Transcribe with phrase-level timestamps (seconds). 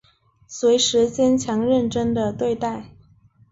[0.47, 2.89] 随时坚强认真的等待